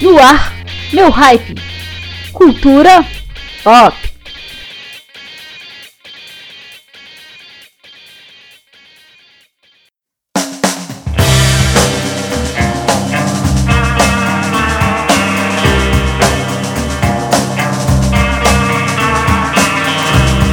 [0.00, 0.54] No ar,
[0.94, 1.54] meu hype.
[2.32, 3.04] Cultura
[3.62, 3.94] pop.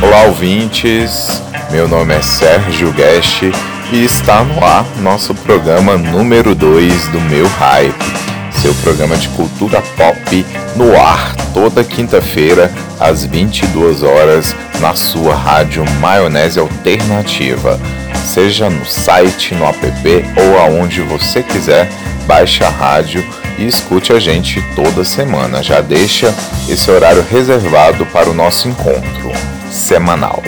[0.02, 1.42] Olá, ouvintes.
[1.72, 3.44] Meu nome é Sérgio Guest
[3.94, 8.27] e está no ar nosso programa número 2 do Meu Hype
[8.68, 10.46] seu programa de cultura pop
[10.76, 17.80] no ar toda quinta-feira às 22 horas na sua rádio Maionese Alternativa.
[18.26, 21.90] Seja no site, no app ou aonde você quiser,
[22.26, 23.26] baixe a rádio
[23.58, 25.64] e escute a gente toda semana.
[25.64, 26.36] Já deixa
[26.68, 29.32] esse horário reservado para o nosso encontro
[29.72, 30.44] semanal.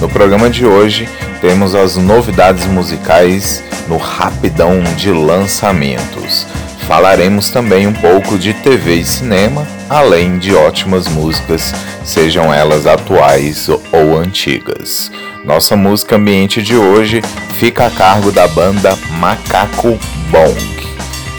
[0.00, 1.08] No programa de hoje
[1.40, 6.44] temos as novidades musicais no rapidão de lançamentos.
[6.86, 13.68] Falaremos também um pouco de TV e cinema, além de ótimas músicas, sejam elas atuais
[13.68, 15.10] ou antigas.
[15.44, 17.22] Nossa música ambiente de hoje
[17.58, 19.98] fica a cargo da banda Macaco
[20.30, 20.86] Bonk.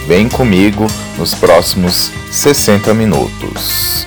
[0.06, 4.06] Vem comigo nos próximos 60 minutos.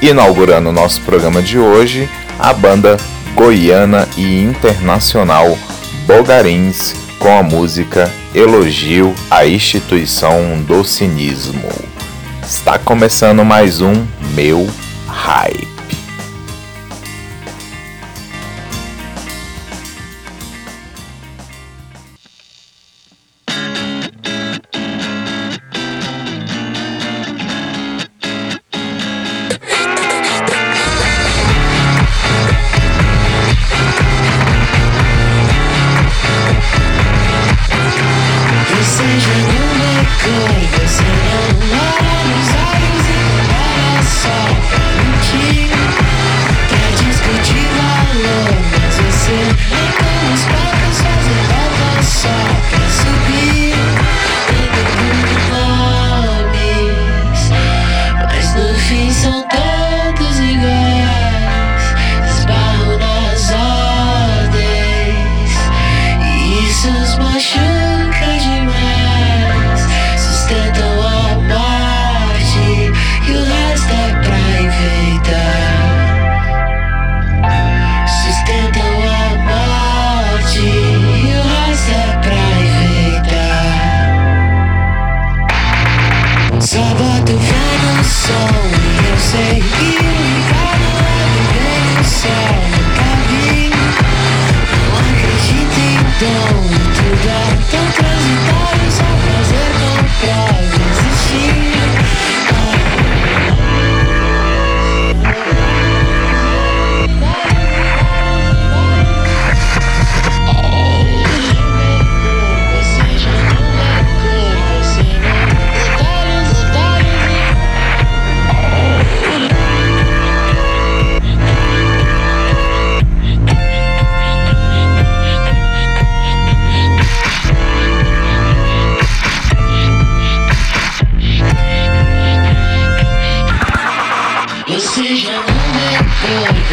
[0.00, 2.96] Inaugurando nosso programa de hoje, a banda
[3.34, 5.58] goiana e internacional
[6.06, 11.68] Bogarins com a música Elogio à Instituição do Cinismo.
[12.42, 14.66] Está começando mais um Meu
[15.06, 15.77] Hype.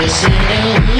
[0.05, 0.94] This is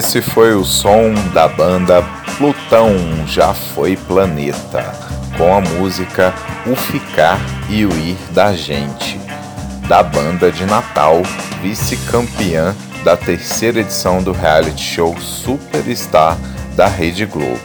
[0.00, 2.02] Esse foi o som da banda
[2.38, 2.90] Plutão
[3.26, 4.82] Já Foi Planeta,
[5.36, 6.32] com a música
[6.66, 7.38] O Ficar
[7.68, 9.20] e o Ir da Gente,
[9.86, 11.22] da banda de Natal,
[11.60, 16.38] vice-campeã da terceira edição do reality show Superstar
[16.74, 17.60] da Rede Globo.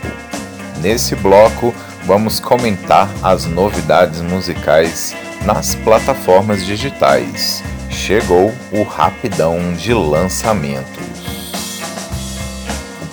[0.82, 1.74] Nesse bloco,
[2.04, 5.16] vamos comentar as novidades musicais
[5.46, 7.64] nas plataformas digitais.
[7.90, 11.05] Chegou o rapidão de lançamentos.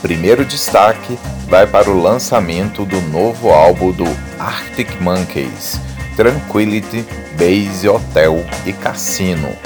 [0.03, 1.17] Primeiro destaque
[1.47, 4.05] vai para o lançamento do novo álbum do
[4.37, 5.81] Arctic Monkeys,
[6.17, 7.07] Tranquility
[7.39, 9.57] Base Hotel e Cassino.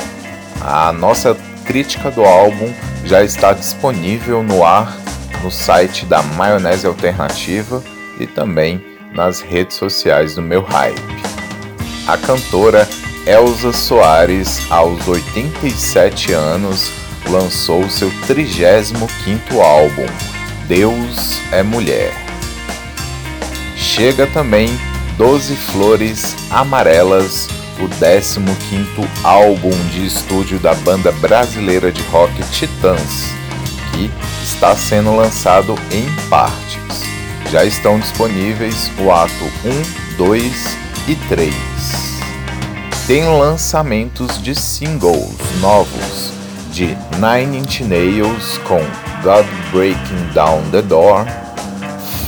[0.61, 2.71] A nossa crítica do álbum
[3.07, 4.95] já está disponível no ar
[5.43, 7.83] no site da Maionese Alternativa
[8.21, 11.01] e também nas redes sociais do meu hype.
[12.07, 12.87] A cantora
[13.27, 16.93] Elza Soares, aos 87 anos,
[17.31, 20.07] lançou seu 35º álbum,
[20.67, 22.13] Deus é Mulher.
[23.77, 24.69] Chega também
[25.17, 33.31] Doze Flores Amarelas, o 15º álbum de estúdio da banda brasileira de rock Titãs,
[33.93, 34.11] que
[34.43, 36.77] está sendo lançado em partes.
[37.51, 40.77] Já estão disponíveis o ato 1, 2
[41.09, 41.55] e 3.
[43.07, 45.31] Tem lançamentos de singles
[45.61, 46.36] novos
[46.77, 48.81] de Nine Inch Nails com
[49.23, 51.25] God Breaking Down the Door,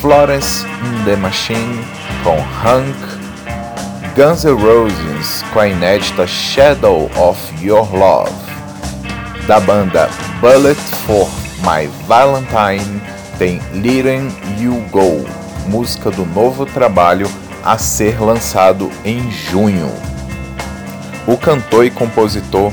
[0.00, 1.85] Florence in the Machine
[2.25, 2.97] com Hank,
[4.17, 8.33] Guns N' Roses com a inédita Shadow of Your Love,
[9.47, 10.09] da banda
[10.40, 11.28] Bullet for
[11.59, 13.02] My Valentine
[13.38, 15.28] tem Letting You Go,
[15.67, 17.31] música do novo trabalho
[17.62, 19.93] a ser lançado em junho.
[21.26, 22.73] O cantor e compositor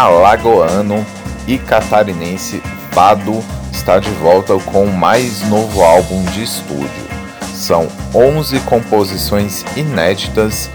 [0.00, 1.04] alagoano
[1.46, 7.10] e catarinense Vado está de volta com mais novo álbum de estúdio.
[7.54, 10.70] São 11 composições inéditas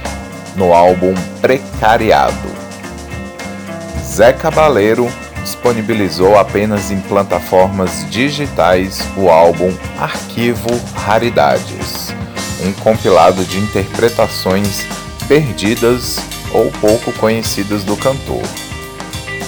[0.56, 2.56] no álbum Precariado.
[4.02, 5.12] Zé Cabaleiro
[5.44, 12.14] disponibilizou apenas em plataformas digitais o álbum Arquivo Raridades,
[12.64, 14.86] um compilado de interpretações
[15.28, 16.20] perdidas
[16.54, 18.65] ou pouco conhecidas do cantor.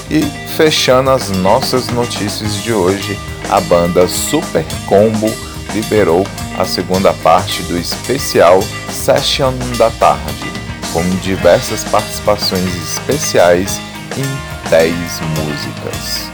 [0.10, 0.22] E
[0.56, 5.28] fechando as nossas notícias de hoje, a banda Super Combo
[5.74, 6.26] liberou
[6.58, 10.52] a segunda parte do especial Session da Tarde,
[10.94, 13.82] com diversas participações especiais
[14.18, 14.94] em 10
[15.38, 16.32] músicas.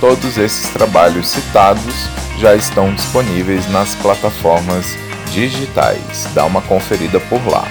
[0.00, 4.86] Todos esses trabalhos citados já estão disponíveis nas plataformas
[5.32, 6.28] digitais.
[6.32, 7.66] Dá uma conferida por lá.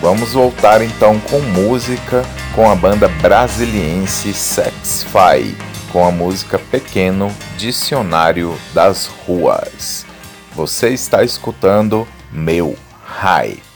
[0.00, 5.54] Vamos voltar então com música com a banda brasiliense Sexify,
[5.92, 10.04] com a música Pequeno Dicionário das Ruas.
[10.54, 13.69] Você está escutando meu hype.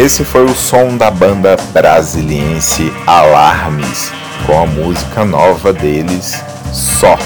[0.00, 4.10] Esse foi o som da banda brasiliense Alarmes,
[4.46, 7.18] com a música nova deles, Só.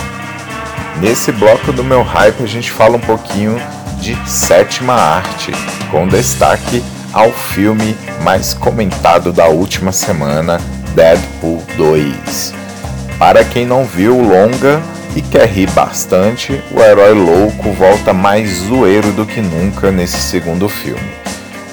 [1.01, 3.63] Nesse bloco do meu hype a gente fala um pouquinho
[4.01, 5.53] de sétima arte,
[5.89, 6.83] com destaque
[7.13, 10.61] ao filme mais comentado da última semana,
[10.97, 12.53] Deadpool 2.
[13.21, 14.83] Para quem não viu o longa
[15.15, 20.69] e quer rir bastante, o herói louco volta mais zoeiro do que nunca nesse segundo
[20.69, 21.24] filme.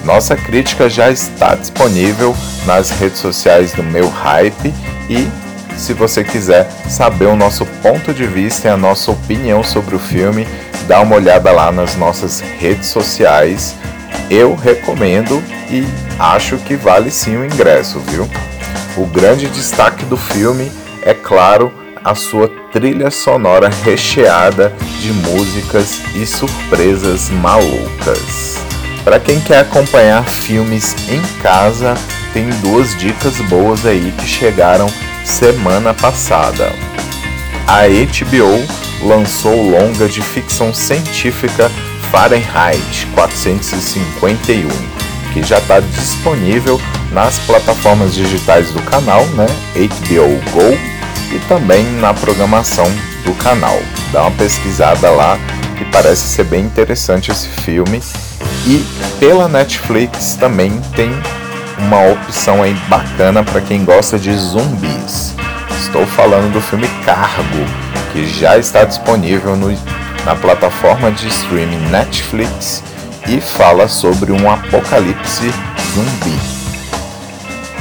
[0.04, 2.34] Nossa crítica já está disponível
[2.66, 4.74] nas redes sociais do meu hype
[5.08, 5.28] e
[5.76, 9.98] se você quiser saber o nosso ponto de vista e a nossa opinião sobre o
[9.98, 10.46] filme,
[10.86, 13.74] dá uma olhada lá nas nossas redes sociais.
[14.28, 15.86] Eu recomendo e
[16.18, 18.28] acho que vale sim o ingresso, viu?
[18.96, 20.70] O grande destaque do filme
[21.02, 21.72] é claro
[22.04, 28.71] a sua trilha sonora recheada de músicas e surpresas malucas.
[29.04, 31.94] Para quem quer acompanhar filmes em casa,
[32.32, 34.86] tem duas dicas boas aí que chegaram
[35.24, 36.72] semana passada.
[37.66, 41.70] A HBO lançou longa de ficção científica
[42.12, 44.68] Fahrenheit 451,
[45.32, 49.46] que já está disponível nas plataformas digitais do canal, né?
[49.74, 50.78] HBO Go
[51.34, 52.86] e também na programação
[53.24, 53.80] do canal.
[54.12, 55.38] Dá uma pesquisada lá
[55.76, 58.00] que parece ser bem interessante esse filme.
[58.66, 58.84] E
[59.18, 61.10] pela Netflix também tem
[61.78, 65.34] uma opção aí bacana para quem gosta de zumbis.
[65.78, 67.64] Estou falando do filme Cargo,
[68.12, 69.76] que já está disponível no,
[70.24, 72.82] na plataforma de streaming Netflix
[73.26, 75.52] e fala sobre um apocalipse
[75.94, 76.38] zumbi.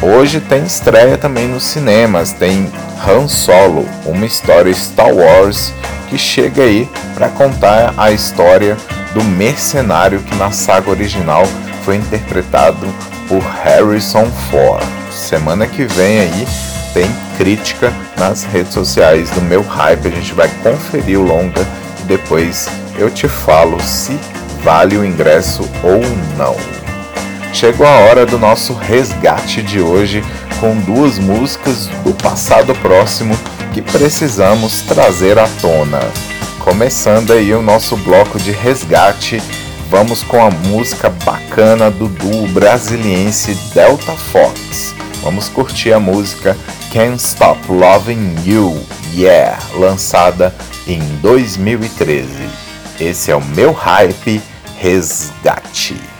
[0.02, 2.72] Hoje tem estreia também nos cinemas, tem
[3.08, 5.74] Han Solo, uma história Star Wars
[6.10, 8.76] que chega aí para contar a história
[9.14, 11.44] do mercenário que na saga original
[11.84, 12.88] foi interpretado
[13.28, 14.86] por Harrison Ford.
[15.12, 16.48] Semana que vem aí
[16.94, 21.66] tem crítica nas redes sociais do meu hype, a gente vai conferir o longa
[22.02, 24.18] e depois eu te falo se
[24.64, 26.02] vale o ingresso ou
[26.38, 26.56] não.
[27.54, 30.24] Chegou a hora do nosso resgate de hoje
[30.60, 33.38] com duas músicas do passado próximo
[33.74, 36.00] que precisamos trazer à tona.
[36.64, 39.42] Começando aí o nosso bloco de resgate,
[39.90, 44.94] vamos com a música bacana do duo brasiliense Delta Fox.
[45.24, 46.56] Vamos curtir a música
[46.94, 48.80] Can't Stop Loving You,
[49.12, 50.56] Yeah, lançada
[50.88, 52.30] em 2013.
[53.00, 54.40] Esse é o meu hype
[54.78, 56.11] resgate.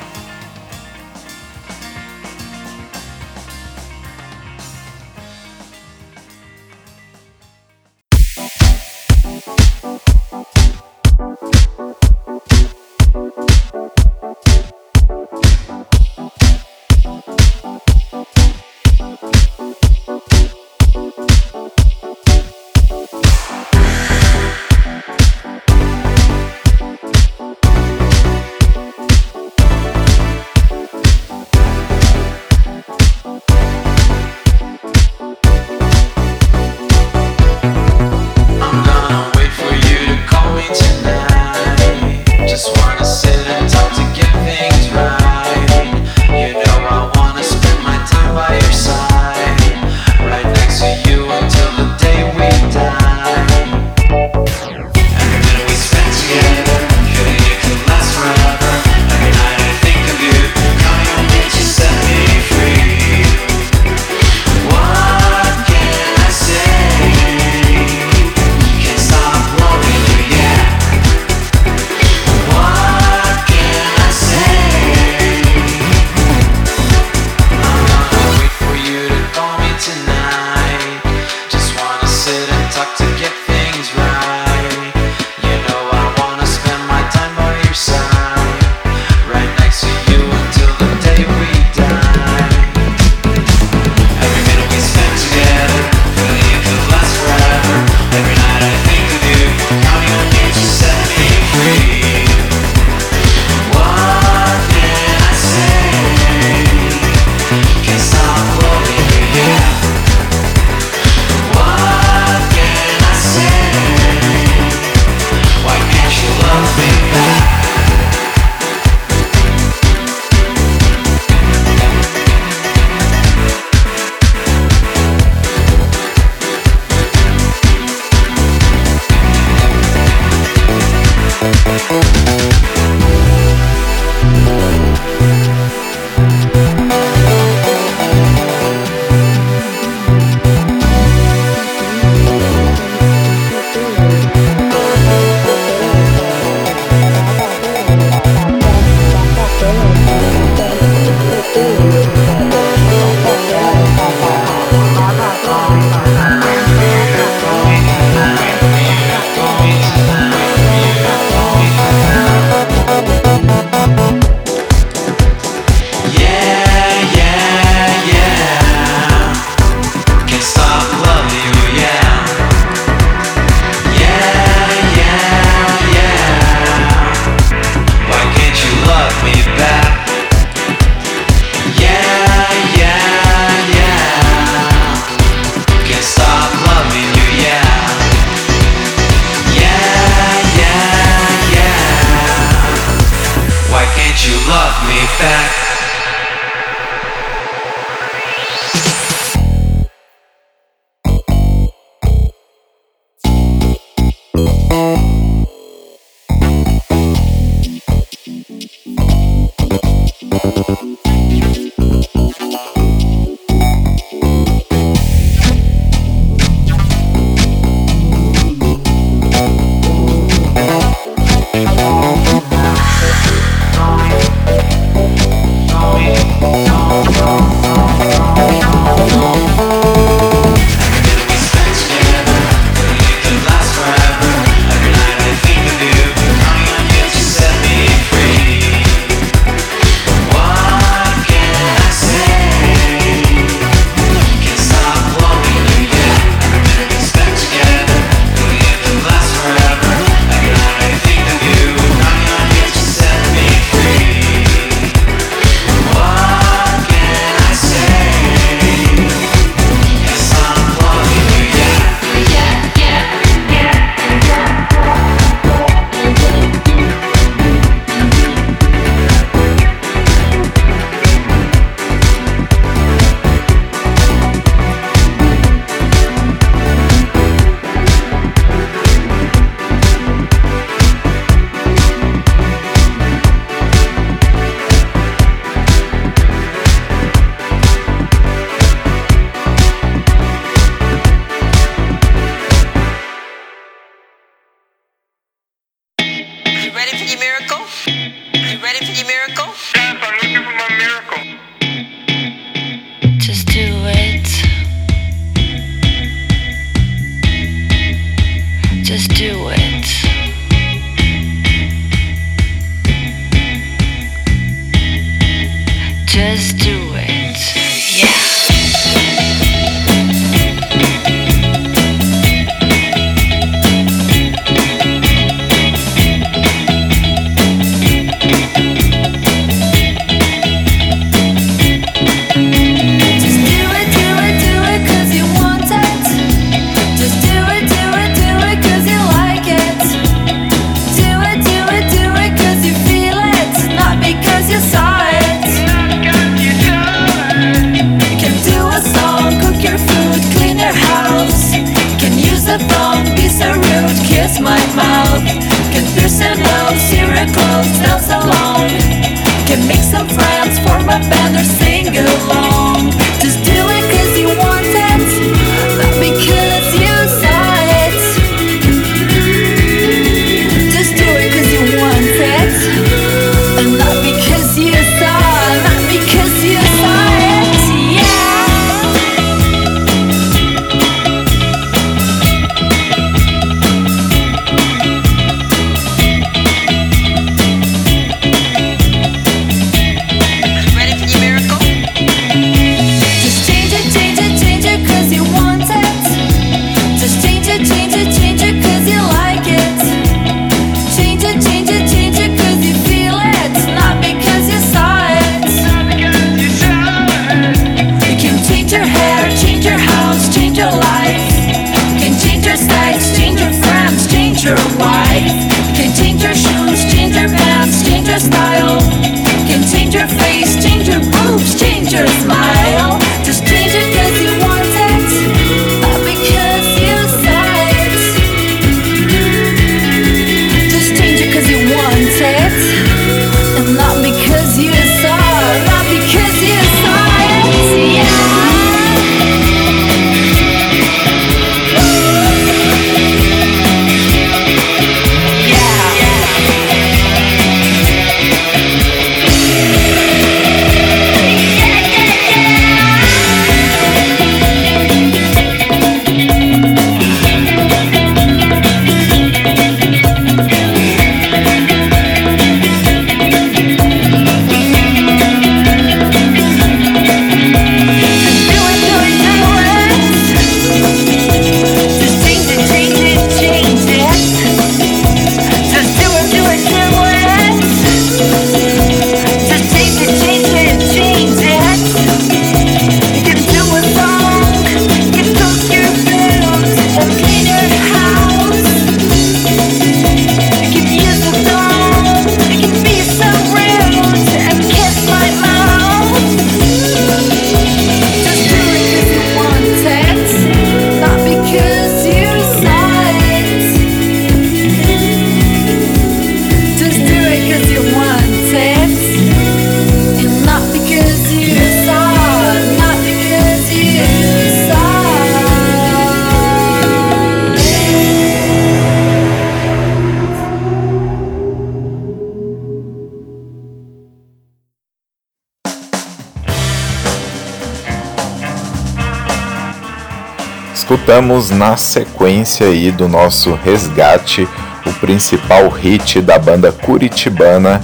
[531.12, 534.48] Escutamos na sequência aí do nosso resgate
[534.86, 537.82] o principal hit da banda curitibana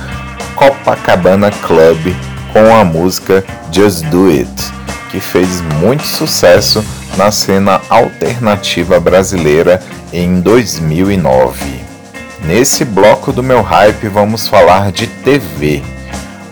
[0.56, 2.16] Copacabana Club
[2.54, 4.50] com a música Just Do It,
[5.12, 6.82] que fez muito sucesso
[7.18, 9.82] na cena alternativa brasileira
[10.14, 11.82] em 2009.
[12.46, 15.84] Nesse bloco do meu hype vamos falar de TV.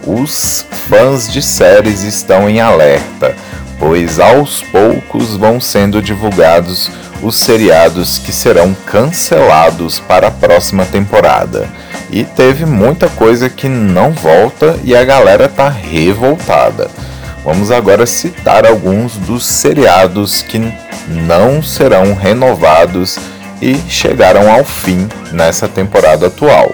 [0.06, 3.34] Os fãs de séries estão em alerta,
[3.96, 6.92] pois aos poucos vão sendo divulgados
[7.24, 11.70] os seriados que serão cancelados para a próxima temporada.
[12.12, 16.90] E teve muita coisa que não volta e a galera tá revoltada.
[17.46, 20.60] Vamos agora citar alguns dos seriados que
[21.08, 23.18] não serão renovados
[23.62, 26.70] e chegaram ao fim nessa temporada atual.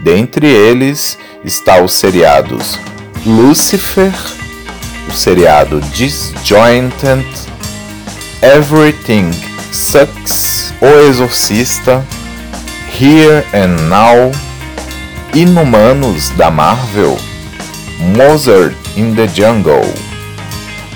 [0.00, 2.78] Dentre eles está os seriados
[3.26, 4.10] Lucifer,
[5.14, 7.24] seriado Disjointed,
[8.42, 9.30] Everything
[9.72, 12.04] Sucks, O Exorcista,
[13.00, 14.30] Here and Now,
[15.34, 17.18] Inumanos da Marvel,
[18.16, 19.92] Mozart in the Jungle,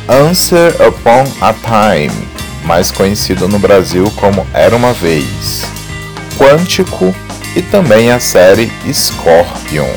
[0.09, 2.29] Answer Upon a Time,
[2.65, 5.65] mais conhecido no Brasil como Era uma Vez,
[6.37, 7.15] Quântico
[7.57, 9.89] e também a série Scorpion.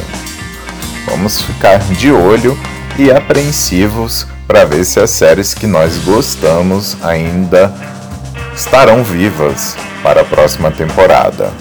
[1.05, 2.57] Vamos ficar de olho
[2.97, 7.73] e apreensivos para ver se as séries que nós gostamos ainda
[8.55, 11.51] estarão vivas para a próxima temporada.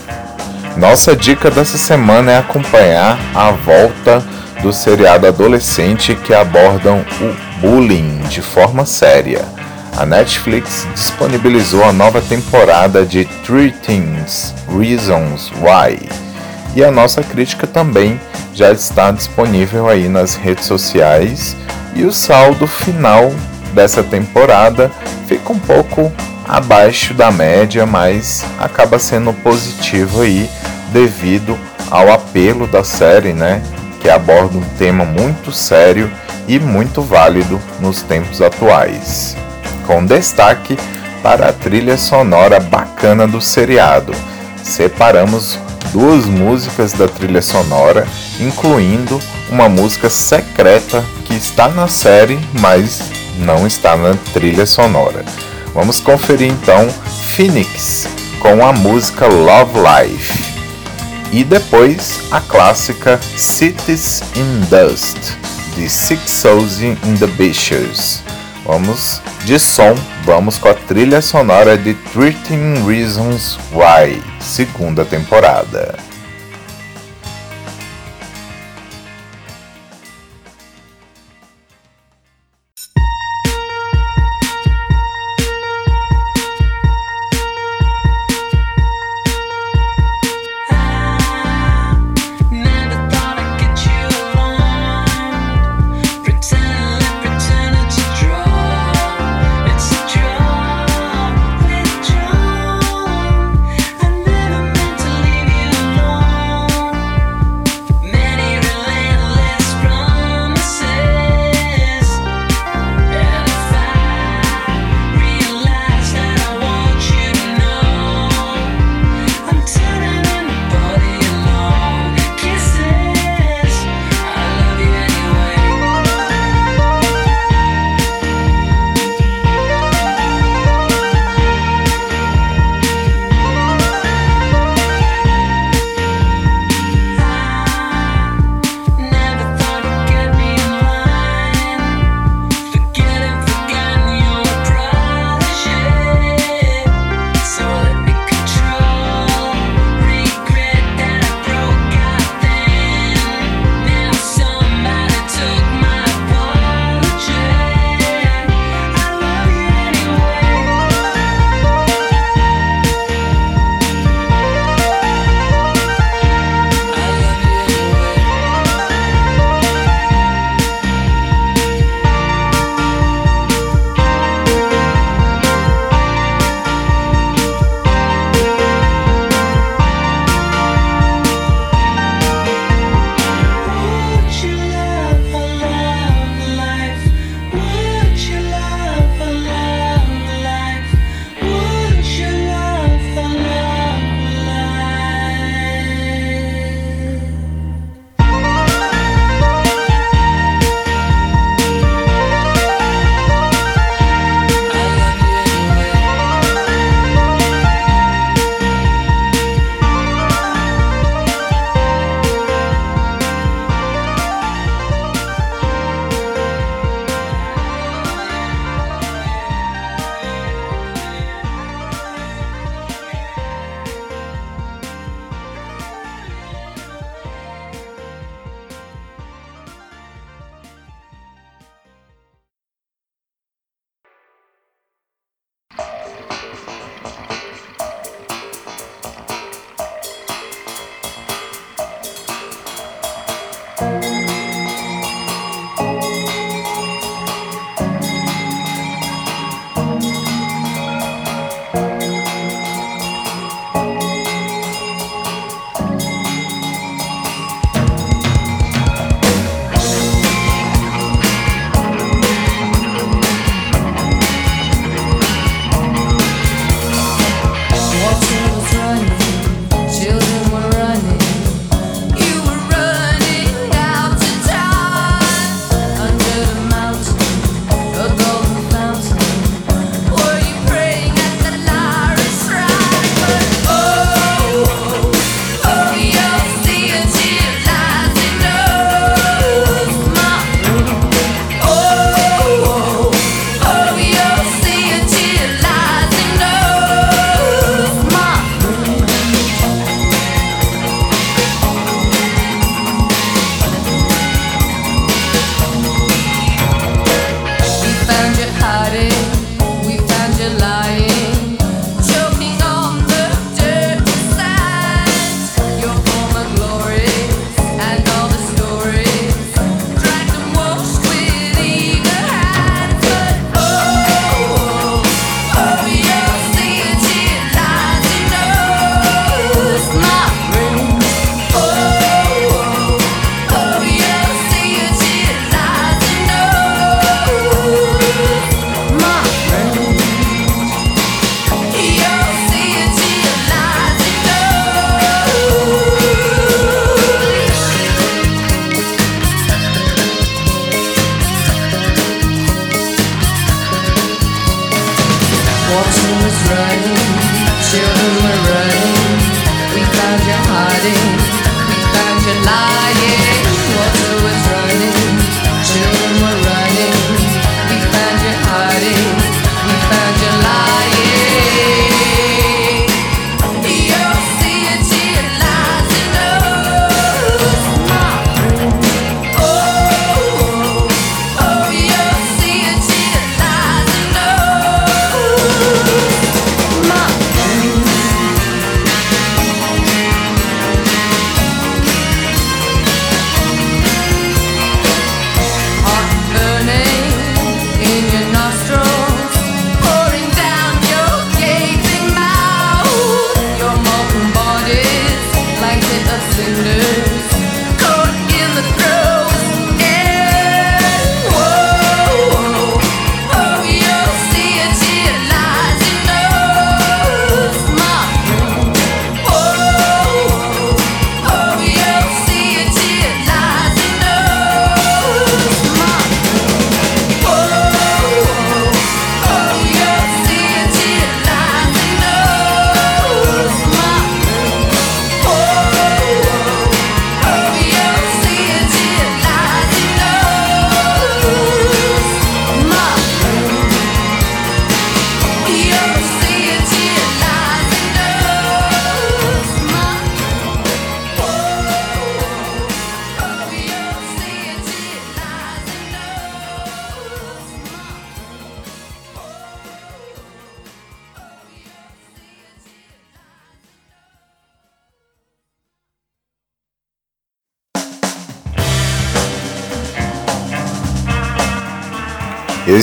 [0.77, 4.25] Nossa dica dessa semana é acompanhar a volta
[4.63, 9.45] do seriado adolescente que abordam o bullying de forma séria.
[9.97, 13.75] A Netflix disponibilizou a nova temporada de 13
[14.69, 16.09] Reasons Why.
[16.75, 18.19] E a nossa crítica também
[18.55, 21.57] já está disponível aí nas redes sociais.
[21.95, 23.33] E o saldo final
[23.73, 24.91] dessa temporada
[25.27, 26.13] fica um pouco
[26.47, 30.51] abaixo da média, mas acaba sendo positivo aí
[30.93, 31.59] devido
[31.91, 33.63] ao apelo da série, né?
[34.01, 36.11] Que aborda um tema muito sério
[36.49, 39.37] e muito válido nos tempos atuais.
[39.87, 40.77] Com destaque
[41.23, 44.15] para a trilha sonora bacana do seriado.
[44.63, 45.59] Separamos
[45.93, 48.07] duas músicas da trilha sonora,
[48.41, 49.21] incluindo
[49.51, 53.03] uma música secreta que está na série, mas
[53.39, 55.25] não está na trilha sonora.
[55.75, 56.89] Vamos conferir então
[57.35, 58.09] Phoenix
[58.41, 60.51] com a música Love Life
[61.33, 65.35] e depois a clássica Cities in Dust
[65.77, 68.23] de Six Souls in the Beaches.
[68.71, 75.99] Vamos de som, vamos com a trilha sonora de 13 Reasons Why, segunda temporada.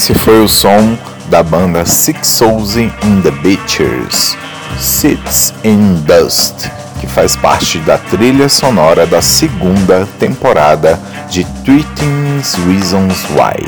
[0.08, 0.98] Esse foi o som
[1.30, 2.90] da banda Six Souls in
[3.24, 4.38] the Beaches,
[4.80, 6.70] Sits in Dust,
[7.02, 10.98] que faz parte da trilha sonora da segunda temporada
[11.30, 13.68] de Tweeting Reasons Why.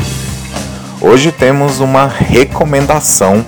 [1.02, 3.46] Hoje temos uma recomendação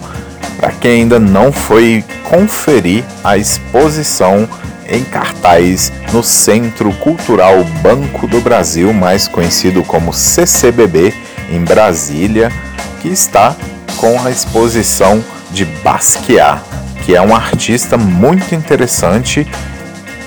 [0.57, 4.49] para quem ainda não foi conferir a exposição
[4.85, 11.13] em cartaz no Centro Cultural Banco do Brasil, mais conhecido como CCBB,
[11.49, 12.51] em Brasília,
[13.01, 13.55] que está
[13.97, 16.61] com a exposição de Basquiat,
[17.03, 19.47] que é um artista muito interessante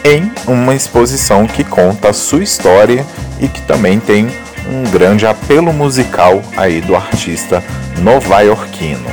[0.05, 3.07] em uma exposição que conta a sua história
[3.41, 4.29] e que também tem
[4.69, 7.63] um grande apelo musical aí do artista
[8.01, 9.11] novaiorquino.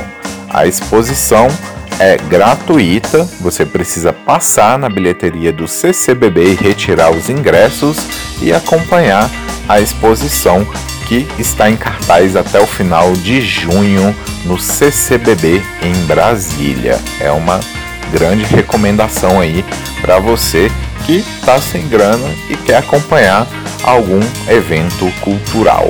[0.50, 1.48] A exposição
[1.98, 7.98] é gratuita, você precisa passar na bilheteria do CCBB e retirar os ingressos
[8.40, 9.30] e acompanhar
[9.68, 10.66] a exposição
[11.06, 16.98] que está em cartaz até o final de junho no CCBB em Brasília.
[17.20, 17.60] É uma
[18.12, 19.64] grande recomendação aí
[20.00, 20.70] para você
[21.04, 23.46] que está sem grana e quer acompanhar
[23.82, 25.88] algum evento cultural.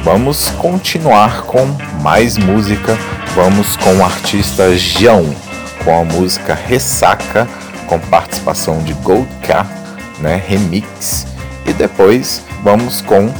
[0.03, 1.67] Vamos continuar com
[2.01, 2.97] mais música.
[3.35, 5.35] Vamos com o artista João
[5.85, 7.47] com a música Ressaca
[7.87, 9.67] com participação de Gold Car,
[10.19, 11.27] né, remix.
[11.65, 13.31] E depois vamos com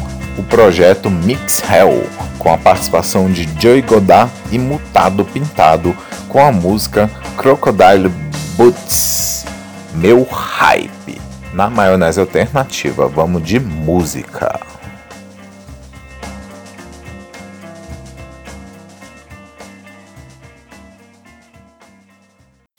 [0.41, 2.03] o projeto Mix Hell,
[2.39, 5.95] com a participação de Joey Godard e Mutado Pintado,
[6.27, 8.09] com a música Crocodile
[8.57, 9.45] Boots.
[9.93, 11.21] Meu hype.
[11.53, 14.59] Na maionese alternativa, vamos de música.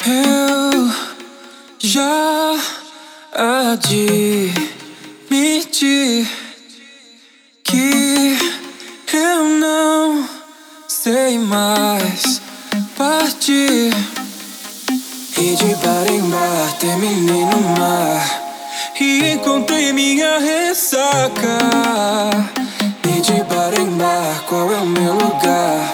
[0.04, 0.90] Eu
[1.78, 2.56] já
[3.32, 4.61] admiti
[13.44, 13.90] E
[15.36, 18.40] de bar em bar terminei no mar.
[19.00, 21.58] E encontrei minha ressaca.
[23.04, 25.92] E de bar em bar, qual é o meu lugar?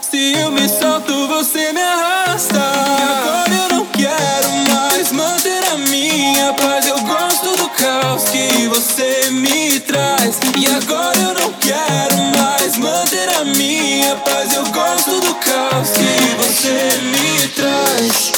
[0.00, 2.56] Se eu me solto, você me arrasta.
[2.56, 6.86] E agora eu não quero mais manter a minha paz.
[6.86, 10.38] Eu gosto do caos que você me traz.
[10.56, 13.07] E agora eu não quero mais manter
[13.56, 14.52] minha paz.
[14.52, 18.37] Eu gosto do caos que você me traz.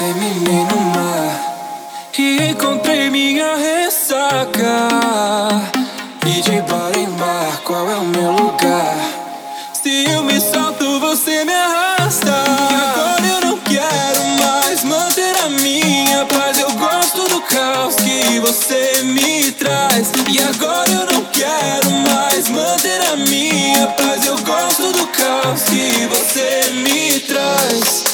[0.00, 1.50] terminei no mar
[2.18, 4.88] e encontrei minha ressaca.
[6.26, 8.96] E de bar em bar, qual é o meu lugar?
[9.74, 12.32] Se eu me solto, você me arrasta.
[12.70, 16.58] E agora eu não quero mais manter a minha paz.
[16.58, 20.12] Eu gosto do caos que você me traz.
[20.30, 24.26] E agora eu não quero mais manter a minha paz.
[24.26, 28.09] Eu gosto do caos que você me traz.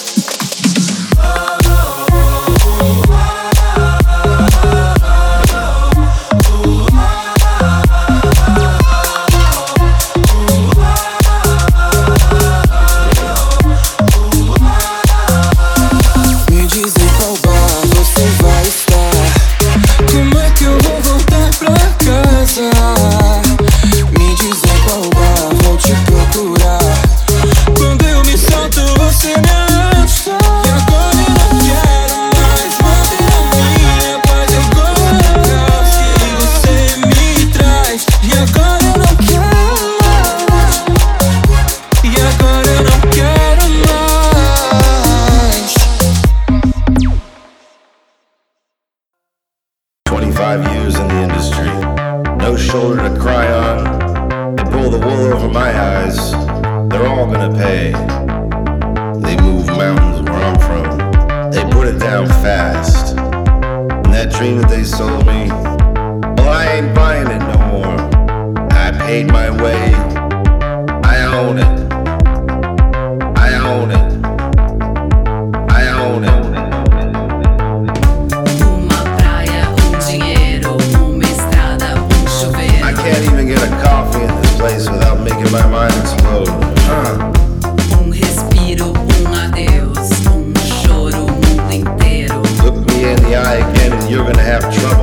[94.27, 94.96] gonna have trouble.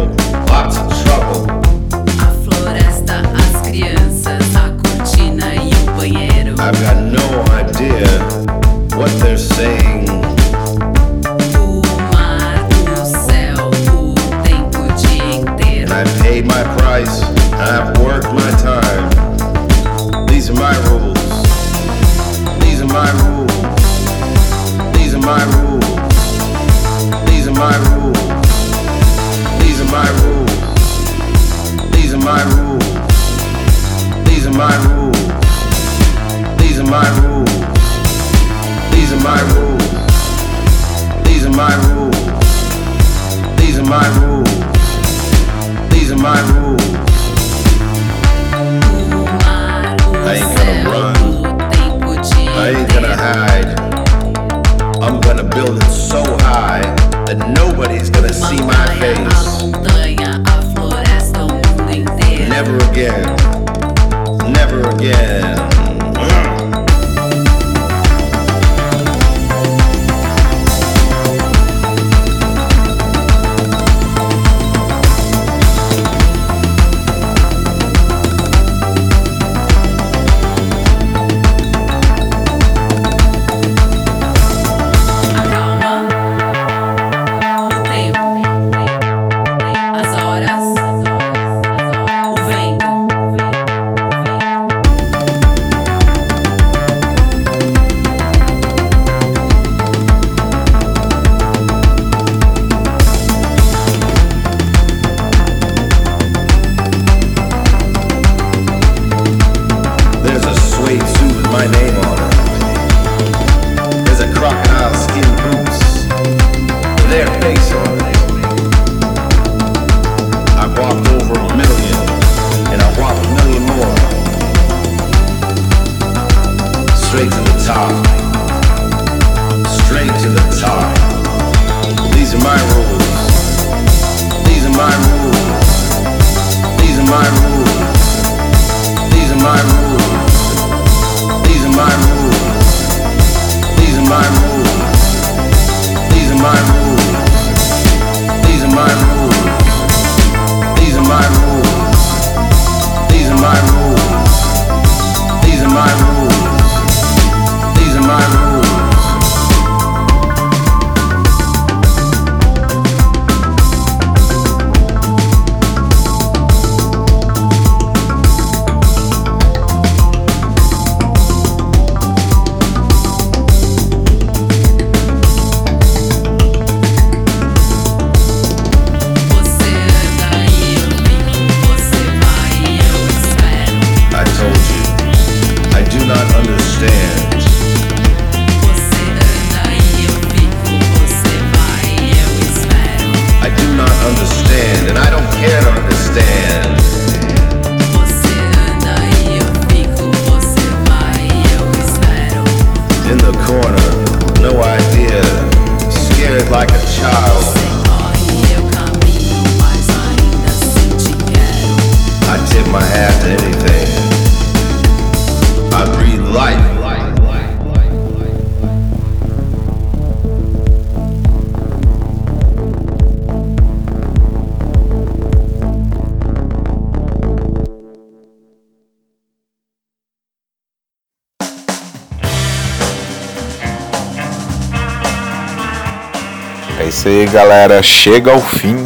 [237.33, 237.81] Galera.
[237.81, 238.77] Chega ao fim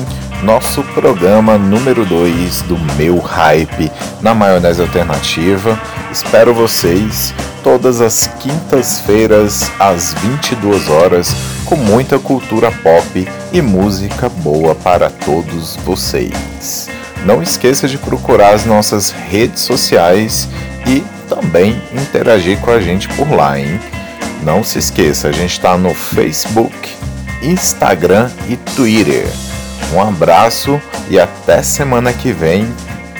[0.41, 3.91] nosso programa número 2 do meu hype
[4.21, 5.77] na maionese alternativa.
[6.09, 11.35] Espero vocês todas as quintas-feiras às 22 horas
[11.65, 16.89] com muita cultura pop e música boa para todos vocês.
[17.25, 20.47] Não esqueça de procurar as nossas redes sociais
[20.87, 23.77] e também interagir com a gente por lá, hein?
[24.41, 26.96] Não se esqueça, a gente está no Facebook,
[27.41, 29.27] Instagram e Twitter.
[29.93, 32.67] Um abraço e até semana que vem.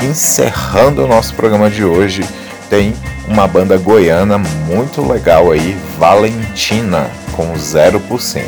[0.02, 2.24] Encerrando o nosso programa de hoje,
[2.70, 2.94] tem
[3.28, 8.42] uma banda goiana muito legal aí, Valentina, com 0%.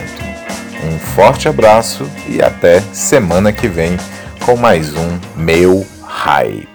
[0.83, 3.97] Um forte abraço e até semana que vem
[4.45, 6.68] com mais um Meu Hype.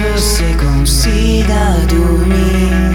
[0.00, 2.92] Você consiga dormir.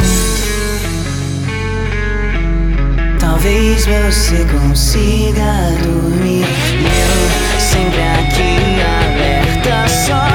[3.19, 6.45] Talvez você consiga dormir.
[6.81, 10.34] Eu sempre aqui alerta só